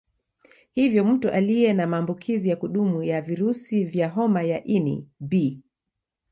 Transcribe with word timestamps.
Hivyo 0.71 1.03
Mtu 1.05 1.29
aliye 1.29 1.73
na 1.73 1.87
maambukizi 1.87 2.49
ya 2.49 2.55
kudumu 2.55 3.03
ya 3.03 3.21
virusi 3.21 3.85
vya 3.85 4.09
homa 4.09 4.41
ya 4.43 4.63
ini 4.63 5.07
B 5.19 5.61